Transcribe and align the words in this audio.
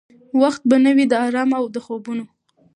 وخت 0.41 0.61
به 0.69 0.77
نه 0.83 0.91
وي 0.95 1.05
د 1.09 1.13
آرام 1.25 1.49
او 1.59 1.65
د 1.73 1.77
خوبونو؟ 1.85 2.25